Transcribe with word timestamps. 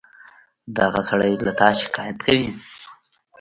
دغه 0.77 1.01
سړى 1.09 1.33
له 1.45 1.51
تا 1.59 1.69
شکايت 1.81 2.17
کوي. 2.27 2.49